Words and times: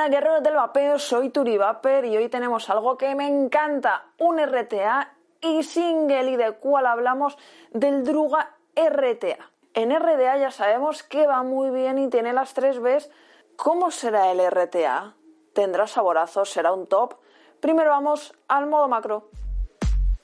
buenas 0.00 0.18
guerreros 0.18 0.42
del 0.42 0.54
vapeo, 0.54 0.98
soy 0.98 1.28
Turi 1.28 1.58
Vapor 1.58 2.06
y 2.06 2.16
hoy 2.16 2.30
tenemos 2.30 2.70
algo 2.70 2.96
que 2.96 3.14
me 3.14 3.26
encanta, 3.26 4.06
un 4.18 4.38
RTA 4.38 5.12
y 5.42 5.62
single 5.62 6.30
y 6.30 6.36
de 6.36 6.52
cuál 6.52 6.86
hablamos 6.86 7.36
del 7.72 8.02
Druga 8.02 8.56
RTA. 8.74 9.50
En 9.74 9.90
RDA 9.94 10.38
ya 10.38 10.50
sabemos 10.50 11.02
que 11.02 11.26
va 11.26 11.42
muy 11.42 11.68
bien 11.68 11.98
y 11.98 12.08
tiene 12.08 12.32
las 12.32 12.54
3 12.54 12.80
Bs. 12.80 13.10
¿Cómo 13.56 13.90
será 13.90 14.30
el 14.30 14.40
RTA? 14.40 15.16
¿Tendrá 15.52 15.86
saborazos? 15.86 16.48
¿Será 16.48 16.72
un 16.72 16.86
top? 16.86 17.16
Primero 17.60 17.90
vamos 17.90 18.32
al 18.48 18.68
modo 18.68 18.88
macro. 18.88 19.28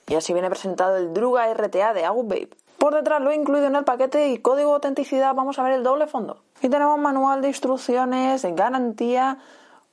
Y 0.08 0.14
así 0.14 0.32
viene 0.32 0.48
presentado 0.48 0.96
el 0.96 1.12
Druga 1.12 1.52
RTA 1.52 1.92
de 1.92 2.06
Agu 2.06 2.22
Babe. 2.22 2.48
Por 2.78 2.94
detrás 2.94 3.20
lo 3.20 3.30
he 3.30 3.34
incluido 3.34 3.66
en 3.66 3.76
el 3.76 3.84
paquete 3.84 4.28
y 4.28 4.38
código 4.38 4.70
de 4.70 4.74
autenticidad 4.76 5.34
vamos 5.34 5.58
a 5.58 5.62
ver 5.62 5.72
el 5.72 5.82
doble 5.82 6.06
fondo. 6.06 6.44
Y 6.62 6.70
tenemos 6.70 6.98
manual 6.98 7.42
de 7.42 7.48
instrucciones, 7.48 8.40
de 8.40 8.52
garantía, 8.52 9.36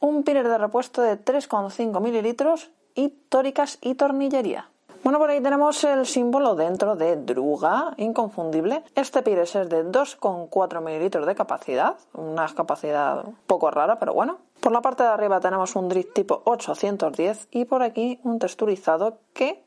un 0.04 0.24
piner 0.24 0.50
de 0.50 0.58
repuesto 0.58 1.02
de 1.02 1.18
3,5 1.18 2.02
mililitros 2.02 2.72
y 2.94 3.08
tóricas 3.08 3.78
y 3.82 3.96
tornillería. 3.96 4.70
Bueno, 5.02 5.18
por 5.18 5.30
ahí 5.30 5.40
tenemos 5.40 5.82
el 5.86 6.06
símbolo 6.06 6.56
dentro 6.56 6.98
de 6.98 7.16
Druga, 7.16 7.94
inconfundible. 7.96 8.84
Este 8.96 9.22
pires 9.22 9.56
es 9.56 9.70
de 9.70 9.86
2,4 9.86 10.82
mililitros 10.82 11.26
de 11.26 11.36
capacidad, 11.36 11.96
una 12.14 12.46
capacidad 12.54 13.24
poco 13.48 13.72
rara, 13.72 13.98
pero 13.98 14.14
bueno. 14.14 14.40
Por 14.60 14.74
la 14.74 14.82
parte 14.82 15.04
de 15.04 15.10
arriba 15.10 15.40
tenemos 15.40 15.74
un 15.78 15.88
drip 15.88 16.14
tipo 16.14 16.42
810 16.44 17.48
y 17.52 17.64
por 17.64 17.82
aquí 17.82 18.20
un 18.24 18.40
texturizado 18.40 19.20
que 19.34 19.64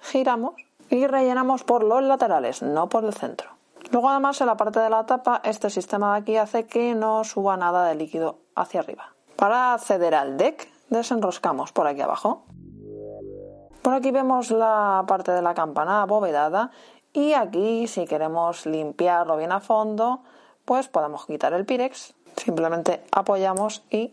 giramos 0.00 0.54
y 0.88 1.06
rellenamos 1.06 1.62
por 1.62 1.84
los 1.84 2.02
laterales, 2.02 2.60
no 2.60 2.88
por 2.88 3.04
el 3.04 3.14
centro. 3.14 3.50
Luego 3.92 4.10
además 4.10 4.40
en 4.40 4.48
la 4.48 4.56
parte 4.56 4.80
de 4.80 4.90
la 4.90 5.06
tapa 5.06 5.40
este 5.44 5.70
sistema 5.70 6.14
de 6.14 6.20
aquí 6.22 6.36
hace 6.36 6.66
que 6.66 6.96
no 6.96 7.22
suba 7.22 7.56
nada 7.56 7.86
de 7.86 7.94
líquido 7.94 8.38
hacia 8.56 8.80
arriba. 8.80 9.14
Para 9.40 9.72
acceder 9.72 10.14
al 10.14 10.36
deck 10.36 10.68
desenroscamos 10.90 11.72
por 11.72 11.86
aquí 11.86 12.02
abajo. 12.02 12.42
Por 13.80 13.94
aquí 13.94 14.10
vemos 14.10 14.50
la 14.50 15.02
parte 15.08 15.32
de 15.32 15.40
la 15.40 15.54
campana 15.54 16.02
abovedada 16.02 16.72
y 17.14 17.32
aquí 17.32 17.88
si 17.88 18.04
queremos 18.04 18.66
limpiarlo 18.66 19.38
bien 19.38 19.52
a 19.52 19.60
fondo 19.60 20.20
pues 20.66 20.88
podemos 20.88 21.24
quitar 21.24 21.54
el 21.54 21.64
pirex. 21.64 22.12
Simplemente 22.36 23.02
apoyamos 23.12 23.82
y 23.88 24.12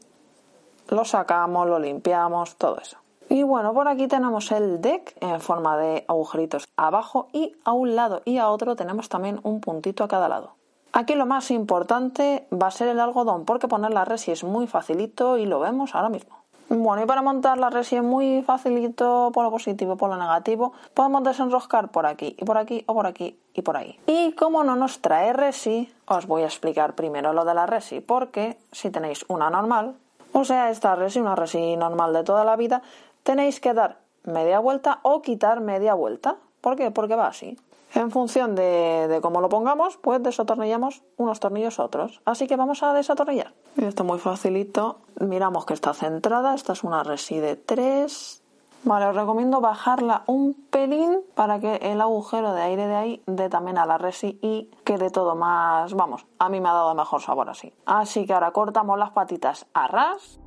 lo 0.87 1.03
sacamos, 1.03 1.67
lo 1.67 1.77
limpiamos, 1.77 2.55
todo 2.55 2.77
eso. 2.79 2.97
Y 3.27 3.43
bueno, 3.43 3.73
por 3.73 3.89
aquí 3.89 4.07
tenemos 4.07 4.49
el 4.53 4.79
deck 4.79 5.13
en 5.19 5.41
forma 5.41 5.77
de 5.77 6.05
agujeritos 6.07 6.69
abajo 6.77 7.27
y 7.33 7.53
a 7.65 7.73
un 7.73 7.97
lado 7.97 8.21
y 8.23 8.37
a 8.37 8.49
otro 8.49 8.77
tenemos 8.77 9.09
también 9.09 9.41
un 9.43 9.59
puntito 9.59 10.05
a 10.05 10.07
cada 10.07 10.29
lado. 10.29 10.56
Aquí 10.93 11.15
lo 11.15 11.25
más 11.25 11.51
importante 11.51 12.47
va 12.51 12.67
a 12.67 12.71
ser 12.71 12.87
el 12.87 12.99
algodón 12.99 13.45
porque 13.45 13.67
poner 13.67 13.93
la 13.93 14.05
resi 14.05 14.31
es 14.31 14.43
muy 14.43 14.67
facilito 14.67 15.37
y 15.37 15.45
lo 15.45 15.59
vemos 15.59 15.95
ahora 15.95 16.09
mismo. 16.09 16.37
Bueno, 16.69 17.01
y 17.01 17.05
para 17.05 17.21
montar 17.21 17.57
la 17.57 17.69
resi 17.69 17.95
es 17.95 18.03
muy 18.03 18.41
facilito 18.41 19.31
por 19.33 19.45
lo 19.45 19.51
positivo 19.51 19.95
por 19.95 20.09
lo 20.09 20.17
negativo. 20.17 20.73
Podemos 20.93 21.23
desenroscar 21.23 21.89
por 21.89 22.05
aquí 22.05 22.35
y 22.37 22.43
por 22.43 22.57
aquí 22.57 22.83
o 22.87 22.93
por 22.93 23.07
aquí 23.07 23.39
y 23.53 23.61
por 23.61 23.77
ahí. 23.77 23.97
Y 24.05 24.33
como 24.33 24.65
no 24.65 24.75
nos 24.75 24.99
trae 24.99 25.31
resi, 25.31 25.93
os 26.07 26.27
voy 26.27 26.41
a 26.41 26.45
explicar 26.45 26.93
primero 26.93 27.31
lo 27.31 27.45
de 27.45 27.53
la 27.53 27.67
resi 27.67 28.01
porque 28.01 28.57
si 28.73 28.89
tenéis 28.89 29.23
una 29.29 29.49
normal, 29.49 29.95
o 30.33 30.43
sea, 30.43 30.69
esta 30.69 30.95
resi, 30.95 31.19
una 31.19 31.35
resi 31.35 31.77
normal 31.77 32.11
de 32.11 32.23
toda 32.25 32.43
la 32.43 32.57
vida, 32.57 32.81
tenéis 33.23 33.61
que 33.61 33.73
dar 33.73 33.99
media 34.25 34.59
vuelta 34.59 34.99
o 35.03 35.21
quitar 35.21 35.61
media 35.61 35.93
vuelta. 35.93 36.35
¿Por 36.59 36.75
qué? 36.75 36.91
Porque 36.91 37.15
va 37.15 37.27
así. 37.27 37.57
En 37.93 38.11
función 38.11 38.55
de, 38.55 39.07
de 39.07 39.21
cómo 39.21 39.41
lo 39.41 39.49
pongamos, 39.49 39.97
pues 39.97 40.21
desatornillamos 40.21 41.03
unos 41.15 41.39
tornillos 41.39 41.79
otros. 41.79 42.21
Así 42.25 42.47
que 42.47 42.55
vamos 42.55 42.83
a 42.83 42.93
desatornillar. 42.93 43.53
Esto 43.77 44.03
muy 44.03 44.19
facilito. 44.19 44.99
Miramos 45.19 45.65
que 45.65 45.73
está 45.73 45.93
centrada. 45.93 46.53
Esta 46.53 46.73
es 46.73 46.83
una 46.83 47.03
resi 47.03 47.39
de 47.39 47.55
3. 47.55 48.43
Vale, 48.83 49.05
os 49.07 49.15
recomiendo 49.15 49.59
bajarla 49.59 50.23
un 50.27 50.53
pelín 50.53 51.21
para 51.35 51.59
que 51.59 51.75
el 51.77 51.99
agujero 51.99 52.53
de 52.53 52.61
aire 52.61 52.87
de 52.87 52.95
ahí 52.95 53.23
dé 53.25 53.49
también 53.49 53.77
a 53.77 53.85
la 53.85 53.97
resi 53.97 54.39
y 54.41 54.69
quede 54.83 55.09
todo 55.09 55.35
más... 55.35 55.93
Vamos, 55.93 56.25
a 56.39 56.47
mí 56.47 56.61
me 56.61 56.69
ha 56.69 56.73
dado 56.73 56.93
mejor 56.93 57.21
sabor 57.21 57.49
así. 57.49 57.73
Así 57.85 58.25
que 58.25 58.33
ahora 58.33 58.51
cortamos 58.51 58.97
las 58.97 59.11
patitas 59.11 59.65
a 59.73 59.87
ras 59.87 60.39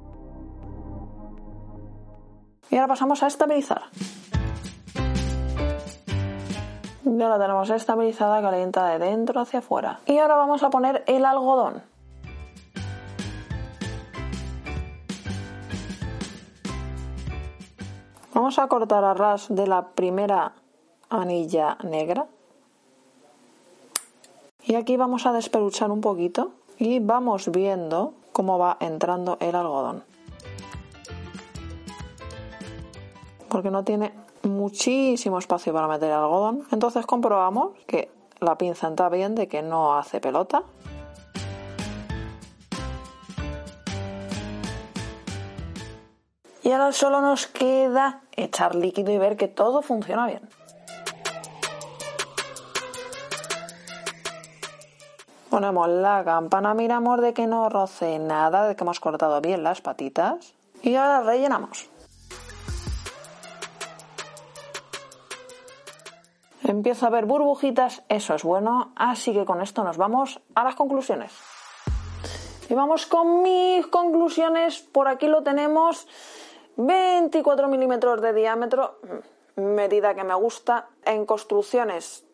y 2.71 2.77
ahora 2.77 2.89
pasamos 2.89 3.23
a 3.23 3.27
estabilizar. 3.27 3.83
Ya 7.20 7.28
la 7.28 7.38
tenemos 7.38 7.69
estabilizada, 7.69 8.41
calienta 8.41 8.86
de 8.86 8.98
dentro 8.98 9.42
hacia 9.42 9.58
afuera. 9.58 10.00
Y 10.06 10.16
ahora 10.16 10.36
vamos 10.36 10.62
a 10.62 10.70
poner 10.70 11.04
el 11.06 11.26
algodón. 11.26 11.82
Vamos 18.32 18.58
a 18.58 18.66
cortar 18.69 19.04
a 19.04 19.12
ras 19.12 19.48
de 19.50 19.66
la 19.66 19.88
primera 19.88 20.53
anilla 21.10 21.76
negra. 21.84 22.25
Y 24.64 24.76
aquí 24.76 24.97
vamos 24.97 25.26
a 25.26 25.32
despeluchar 25.32 25.91
un 25.91 26.00
poquito 26.00 26.52
y 26.78 27.00
vamos 27.00 27.50
viendo 27.50 28.14
cómo 28.32 28.58
va 28.58 28.78
entrando 28.81 29.37
el 29.41 29.56
algodón. 29.56 30.04
porque 33.50 33.70
no 33.70 33.84
tiene 33.84 34.12
muchísimo 34.43 35.39
espacio 35.39 35.73
para 35.73 35.89
meter 35.89 36.09
el 36.09 36.15
algodón. 36.15 36.67
Entonces 36.71 37.06
comprobamos 37.06 37.73
que 37.87 38.11
la 38.41 38.56
pinza 38.56 38.89
está 38.89 39.09
bien, 39.09 39.34
de 39.34 39.49
que 39.49 39.62
no 39.62 39.97
hace 39.97 40.21
pelota. 40.21 40.62
Y 46.62 46.73
ahora 46.73 46.93
solo 46.93 47.21
nos 47.21 47.47
queda 47.47 48.23
echar 48.37 48.75
líquido 48.75 49.11
y 49.12 49.19
ver 49.19 49.37
que 49.37 49.49
todo 49.49 49.83
funciona 49.83 50.27
bien. 50.27 50.49
Ponemos 55.49 55.89
la 55.89 56.23
campana, 56.23 56.75
miramos 56.75 57.21
de 57.21 57.34
que 57.34 57.49
no 57.49 57.69
roce 57.69 58.21
nada, 58.21 58.69
de 58.69 58.77
que 58.77 58.84
hemos 58.84 59.00
cortado 59.00 59.41
bien 59.41 59.65
las 59.65 59.81
patitas. 59.81 60.55
Y 60.83 60.95
ahora 60.95 61.23
rellenamos. 61.23 61.91
Empieza 66.70 67.08
a 67.08 67.10
ver 67.10 67.26
burbujitas, 67.26 68.04
eso 68.08 68.32
es 68.32 68.44
bueno, 68.44 68.92
así 68.94 69.32
que 69.32 69.44
con 69.44 69.60
esto 69.60 69.82
nos 69.82 69.97
vamos 69.97 70.41
a 70.54 70.62
las 70.62 70.76
conclusiones. 70.76 71.32
Y 72.69 72.75
vamos 72.75 73.06
con 73.06 73.42
mis 73.42 73.88
conclusiones, 73.88 74.78
por 74.78 75.08
aquí 75.08 75.26
lo 75.26 75.42
tenemos, 75.42 76.06
24 76.76 77.66
milímetros 77.66 78.20
de 78.20 78.32
diámetro, 78.32 79.00
medida 79.56 80.14
que 80.14 80.22
me 80.22 80.34
gusta, 80.34 80.90
en 81.05 81.26
construcciones 81.26 82.25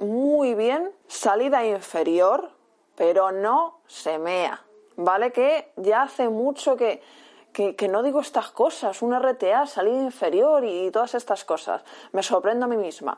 muy 0.00 0.54
bien, 0.54 0.90
salida 1.06 1.64
inferior, 1.64 2.50
pero 2.96 3.30
no 3.30 3.78
se 3.86 4.18
mea, 4.18 4.60
¿vale? 4.96 5.30
Que 5.30 5.70
ya 5.76 6.02
hace 6.02 6.28
mucho 6.28 6.74
que, 6.74 7.00
que, 7.54 7.88
no 7.88 8.02
digo 8.02 8.20
estas 8.20 8.50
cosas, 8.50 9.00
un 9.00 9.14
RTA, 9.14 9.66
salida 9.66 10.02
inferior 10.02 10.64
y, 10.64 10.90
todas 10.90 11.14
estas 11.14 11.44
cosas. 11.44 11.82
Me 12.12 12.22
sorprendo 12.22 12.66
a 12.66 12.68
mí 12.68 12.76
misma. 12.76 13.16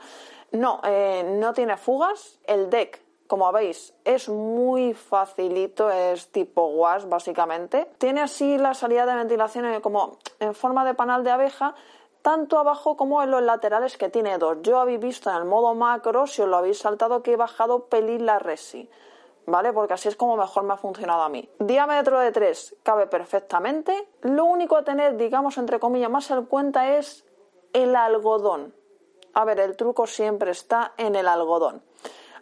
No, 0.53 0.81
eh, 0.85 1.25
no 1.41 1.55
tiene 1.55 1.77
fugas. 1.79 2.39
El 2.45 2.69
deck, 2.69 3.03
como 3.27 3.51
veis, 3.51 3.95
es 4.05 4.29
muy 4.29 4.93
facilito, 4.93 5.91
es 5.91 6.31
tipo 6.31 6.67
wash 6.67 7.05
básicamente. 7.07 7.91
Tiene 7.99 8.21
así 8.21 8.59
la 8.59 8.75
salida 8.75 9.07
de 9.07 9.15
ventilación 9.15 9.81
como 9.81 10.19
en 10.39 10.55
forma 10.55 10.85
de 10.85 10.95
panal 10.95 11.25
de 11.25 11.31
abeja, 11.31 11.75
tanto 12.21 12.59
abajo 12.59 12.97
como 12.97 13.23
en 13.23 13.31
los 13.31 13.43
laterales 13.43 13.97
que 13.97 14.11
tiene 14.11 14.37
dos. 14.37 14.59
Yo 14.61 14.79
habéis 14.79 15.01
visto 15.01 15.31
en 15.31 15.37
el 15.37 15.45
modo 15.47 15.75
macro, 15.75 16.27
si 16.27 16.43
os 16.43 16.49
lo 16.49 16.59
habéis 16.59 16.79
saltado, 16.79 17.23
que 17.23 17.33
he 17.33 17.37
bajado 17.37 17.87
pelín 17.87 18.27
la 18.27 18.39
resi. 18.39 18.91
¿Vale? 19.47 19.73
Porque 19.73 19.95
así 19.95 20.09
es 20.09 20.17
como 20.17 20.37
mejor 20.37 20.65
me 20.65 20.75
ha 20.75 20.77
funcionado 20.77 21.23
a 21.23 21.29
mí. 21.29 21.49
Diámetro 21.59 22.19
de 22.19 22.33
3 22.33 22.77
cabe 22.83 23.07
perfectamente. 23.07 24.09
Lo 24.23 24.45
único 24.45 24.77
a 24.77 24.85
tener, 24.85 25.17
digamos, 25.17 25.57
entre 25.59 25.79
comillas, 25.79 26.11
más 26.11 26.31
en 26.31 26.45
cuenta 26.47 26.97
es 26.97 27.25
el 27.73 27.97
algodón. 27.97 28.75
A 29.33 29.45
ver, 29.45 29.61
el 29.61 29.77
truco 29.77 30.07
siempre 30.07 30.51
está 30.51 30.93
en 30.97 31.15
el 31.15 31.29
algodón. 31.29 31.83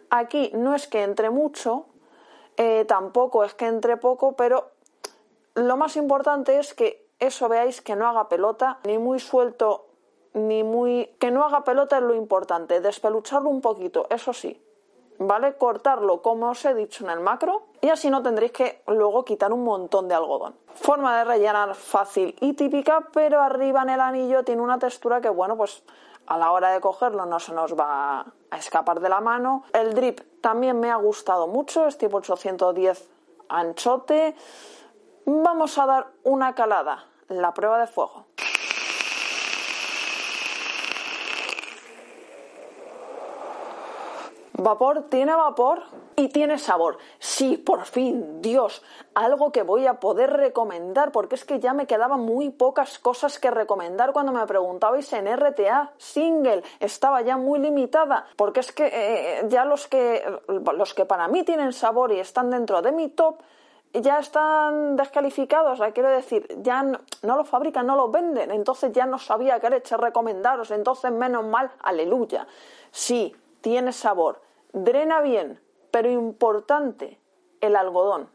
Aquí 0.09 0.51
no 0.53 0.75
es 0.75 0.87
que 0.87 1.03
entre 1.03 1.29
mucho, 1.29 1.85
eh, 2.57 2.85
tampoco 2.85 3.43
es 3.43 3.53
que 3.53 3.67
entre 3.67 3.97
poco, 3.97 4.35
pero 4.35 4.71
lo 5.55 5.77
más 5.77 5.95
importante 5.97 6.57
es 6.59 6.73
que 6.73 7.07
eso 7.19 7.49
veáis 7.49 7.81
que 7.81 7.95
no 7.95 8.07
haga 8.07 8.29
pelota, 8.29 8.79
ni 8.85 8.97
muy 8.97 9.19
suelto, 9.19 9.87
ni 10.33 10.63
muy... 10.63 11.15
que 11.19 11.31
no 11.31 11.43
haga 11.43 11.63
pelota 11.63 11.97
es 11.97 12.03
lo 12.03 12.13
importante, 12.13 12.81
despelucharlo 12.81 13.49
un 13.49 13.61
poquito, 13.61 14.05
eso 14.09 14.33
sí, 14.33 14.61
¿vale? 15.19 15.55
Cortarlo 15.57 16.21
como 16.21 16.49
os 16.49 16.65
he 16.65 16.73
dicho 16.73 17.03
en 17.03 17.09
el 17.09 17.19
macro 17.19 17.63
y 17.81 17.89
así 17.89 18.09
no 18.09 18.21
tendréis 18.23 18.51
que 18.51 18.81
luego 18.87 19.25
quitar 19.25 19.53
un 19.53 19.63
montón 19.63 20.07
de 20.07 20.15
algodón. 20.15 20.55
Forma 20.75 21.17
de 21.17 21.23
rellenar 21.23 21.75
fácil 21.75 22.35
y 22.41 22.53
típica, 22.53 23.07
pero 23.13 23.41
arriba 23.41 23.83
en 23.83 23.89
el 23.89 24.01
anillo 24.01 24.43
tiene 24.43 24.61
una 24.61 24.79
textura 24.79 25.21
que, 25.21 25.29
bueno, 25.29 25.55
pues 25.55 25.83
a 26.27 26.37
la 26.37 26.51
hora 26.51 26.71
de 26.71 26.81
cogerlo 26.81 27.25
no 27.25 27.39
se 27.39 27.53
nos 27.53 27.77
va 27.79 28.25
a 28.49 28.57
escapar 28.57 28.99
de 28.99 29.09
la 29.09 29.21
mano. 29.21 29.63
El 29.73 29.93
drip 29.93 30.21
también 30.41 30.79
me 30.79 30.91
ha 30.91 30.95
gustado 30.95 31.47
mucho, 31.47 31.87
es 31.87 31.97
tipo 31.97 32.17
810 32.17 33.09
anchote. 33.49 34.35
Vamos 35.25 35.77
a 35.77 35.85
dar 35.85 36.07
una 36.23 36.55
calada, 36.55 37.05
la 37.27 37.53
prueba 37.53 37.79
de 37.79 37.87
fuego. 37.87 38.25
Vapor 44.57 45.09
tiene 45.09 45.35
vapor 45.35 45.83
y 46.15 46.29
tiene 46.29 46.57
sabor. 46.57 46.97
Sí, 47.19 47.57
por 47.57 47.83
fin, 47.83 48.41
Dios, 48.41 48.81
algo 49.13 49.51
que 49.51 49.63
voy 49.63 49.85
a 49.85 49.99
poder 49.99 50.31
recomendar, 50.31 51.11
porque 51.11 51.35
es 51.35 51.43
que 51.43 51.59
ya 51.59 51.73
me 51.73 51.87
quedaban 51.87 52.21
muy 52.21 52.51
pocas 52.51 52.97
cosas 52.99 53.37
que 53.37 53.51
recomendar 53.51 54.13
cuando 54.13 54.31
me 54.31 54.45
preguntabais 54.47 55.11
en 55.11 55.27
RTA 55.27 55.91
single. 55.97 56.63
Estaba 56.79 57.21
ya 57.21 57.35
muy 57.35 57.59
limitada, 57.59 58.27
porque 58.37 58.61
es 58.61 58.71
que 58.71 58.89
eh, 58.93 59.45
ya 59.49 59.65
los 59.65 59.87
que, 59.87 60.23
los 60.47 60.93
que 60.93 61.05
para 61.05 61.27
mí 61.27 61.43
tienen 61.43 61.73
sabor 61.73 62.13
y 62.13 62.19
están 62.19 62.49
dentro 62.49 62.81
de 62.81 62.93
mi 62.93 63.09
top, 63.09 63.41
ya 63.91 64.19
están 64.19 64.95
descalificados, 64.95 65.79
quiero 65.93 66.09
decir, 66.09 66.47
ya 66.61 66.83
no, 66.83 66.99
no, 67.23 67.37
lo 67.37 67.45
fabrican, 67.45 67.87
no 67.87 67.95
lo 67.95 68.09
venden, 68.09 68.51
entonces 68.51 68.91
ya 68.91 69.05
no 69.05 69.17
sabía 69.17 69.59
qué 69.59 69.69
leche 69.69 69.95
recomendaros, 69.95 70.71
entonces 70.71 71.11
menos 71.11 71.45
mal, 71.45 71.71
aleluya. 71.81 72.45
Sí, 72.91 73.33
tiene 73.65 73.93
sabor, 73.93 74.43
drena 74.73 75.21
bien, 75.21 75.59
pero 75.89 76.07
importante, 76.11 77.19
el 77.61 77.75
algodón. 77.75 78.29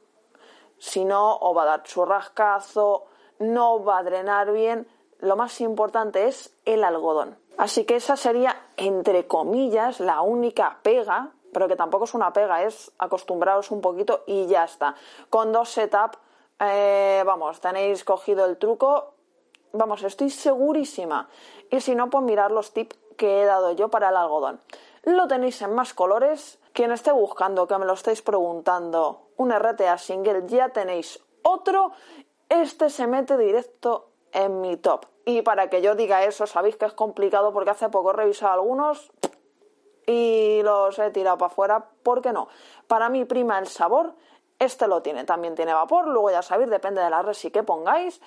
Si 0.79 1.05
no, 1.05 1.37
o 1.37 1.55
va 1.55 1.62
a 1.62 1.67
dar 1.67 1.82
churrascazo, 1.85 3.06
no 3.38 3.85
va 3.85 3.99
a 3.99 4.03
drenar 4.03 4.50
bien. 4.50 4.88
Lo 5.21 5.37
más 5.37 5.61
importante 5.61 6.27
es 6.27 6.53
el 6.65 6.82
algodón. 6.82 7.38
Así 7.59 7.85
que 7.85 7.94
esa 7.94 8.17
sería, 8.17 8.61
entre 8.77 9.29
comillas, 9.29 10.00
la 10.00 10.21
única 10.21 10.81
pega, 10.82 11.31
pero 11.53 11.69
que 11.69 11.77
tampoco 11.77 12.06
es 12.06 12.15
una 12.15 12.32
pega, 12.32 12.65
es 12.65 12.91
acostumbraros 12.99 13.71
un 13.71 13.81
poquito 13.81 14.25
y 14.27 14.49
ya 14.49 14.65
está. 14.65 14.97
Con 15.29 15.53
dos 15.53 15.71
setups, 15.71 16.19
eh, 16.59 17.23
vamos, 17.25 17.61
tenéis 17.61 18.03
cogido 18.03 18.47
el 18.47 18.59
truco, 18.59 19.15
vamos, 19.75 20.03
estoy 20.03 20.31
segurísima. 20.31 21.29
Y 21.71 21.81
si 21.81 21.94
no, 21.94 22.11
pues 22.11 22.25
mirar 22.25 22.50
los 22.50 22.73
tips 22.73 22.99
que 23.17 23.43
he 23.43 23.44
dado 23.44 23.71
yo 23.73 23.91
para 23.91 24.09
el 24.09 24.17
algodón. 24.17 24.59
Lo 25.02 25.26
tenéis 25.29 25.61
en 25.62 25.75
más 25.75 25.94
colores. 25.94 26.58
Quien 26.73 26.93
esté 26.93 27.12
buscando, 27.12 27.67
que 27.67 27.79
me 27.79 27.87
lo 27.87 27.94
estáis 27.94 28.23
preguntando, 28.23 29.31
un 29.37 29.52
RTA 29.52 29.99
single, 29.99 30.44
ya 30.47 30.69
tenéis 30.69 31.20
otro. 31.43 31.93
Este 32.49 32.91
se 32.91 33.06
mete 33.06 33.37
directo 33.37 34.11
en 34.32 34.61
mi 34.61 34.76
top. 34.76 35.06
Y 35.25 35.43
para 35.43 35.69
que 35.69 35.82
yo 35.82 35.94
diga 35.94 36.25
eso, 36.25 36.47
sabéis 36.47 36.76
que 36.76 36.87
es 36.87 36.93
complicado 36.93 37.52
porque 37.52 37.70
hace 37.70 37.88
poco 37.88 38.11
he 38.11 38.14
revisado 38.14 38.52
algunos 38.55 39.11
y 40.06 40.61
los 40.62 40.99
he 40.99 41.11
tirado 41.11 41.38
para 41.38 41.53
afuera. 41.53 41.88
¿Por 42.03 42.20
qué 42.20 42.32
no? 42.32 42.49
Para 42.87 43.08
mí 43.08 43.25
prima 43.25 43.58
el 43.58 43.67
sabor. 43.67 44.14
Este 44.58 44.87
lo 44.87 45.00
tiene, 45.03 45.25
también 45.25 45.55
tiene 45.55 45.73
vapor. 45.73 46.08
Luego 46.08 46.31
ya 46.31 46.43
sabéis, 46.43 46.70
depende 46.70 47.00
de 47.00 47.11
la 47.11 47.23
resi 47.23 47.50
que 47.50 47.62
pongáis. 47.62 48.20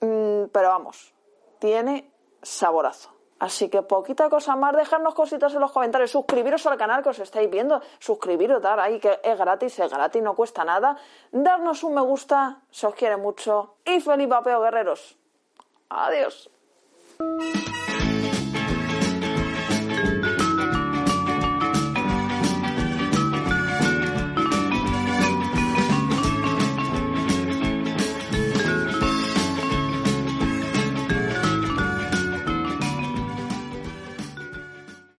Mm, 0.00 0.44
pero 0.52 0.68
vamos, 0.68 1.14
tiene 1.58 2.12
saborazo. 2.42 3.10
Así 3.38 3.68
que 3.68 3.82
poquita 3.82 4.30
cosa 4.30 4.56
más, 4.56 4.74
dejarnos 4.76 5.14
cositas 5.14 5.52
en 5.54 5.60
los 5.60 5.72
comentarios, 5.72 6.10
suscribiros 6.10 6.64
al 6.66 6.78
canal 6.78 7.02
que 7.02 7.08
os 7.10 7.18
estáis 7.18 7.50
viendo, 7.50 7.82
suscribiros, 7.98 8.62
dar 8.62 8.78
ahí 8.78 9.00
que 9.00 9.20
es 9.22 9.38
gratis, 9.38 9.78
es 9.78 9.90
gratis, 9.90 10.22
no 10.22 10.34
cuesta 10.34 10.64
nada, 10.64 10.96
darnos 11.32 11.82
un 11.82 11.94
me 11.94 12.00
gusta, 12.00 12.60
se 12.70 12.86
os 12.86 12.94
quiere 12.94 13.16
mucho 13.16 13.74
y 13.84 14.00
feliz 14.00 14.28
papeo 14.28 14.60
guerreros. 14.60 15.16
Adiós. 15.88 16.50